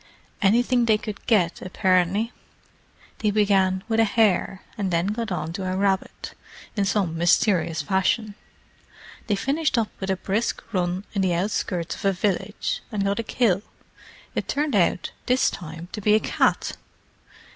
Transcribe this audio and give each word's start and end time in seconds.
"Anything 0.41 0.85
they 0.85 0.97
could 0.97 1.23
get, 1.27 1.61
apparently. 1.61 2.31
They 3.19 3.29
began 3.29 3.83
with 3.87 3.99
a 3.99 4.03
hare, 4.03 4.63
and 4.75 4.89
then 4.89 5.05
got 5.13 5.31
on 5.31 5.53
to 5.53 5.71
a 5.71 5.77
rabbit, 5.77 6.33
in 6.75 6.85
some 6.85 7.15
mysterious 7.15 7.83
fashion. 7.83 8.33
They 9.27 9.35
finished 9.35 9.77
up 9.77 9.89
with 9.99 10.09
a 10.09 10.15
brisk 10.17 10.63
run 10.73 11.05
in 11.13 11.21
the 11.21 11.35
outskirts 11.35 11.93
of 11.93 12.03
a 12.03 12.13
village, 12.13 12.81
and 12.91 13.05
got 13.05 13.19
a 13.19 13.23
kill—it 13.23 14.47
turned 14.47 14.75
out 14.75 15.11
this 15.27 15.51
time 15.51 15.87
to 15.91 16.01
be 16.01 16.15
a 16.15 16.19
cat!" 16.19 16.77